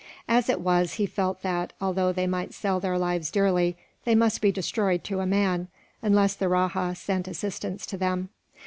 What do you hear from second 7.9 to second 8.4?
them.